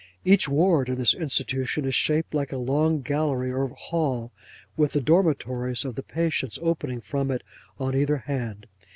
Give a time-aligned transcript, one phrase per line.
[0.25, 4.31] Each ward in this institution is shaped like a long gallery or hall,
[4.75, 7.43] with the dormitories of the patients opening from it
[7.79, 8.65] on either hand.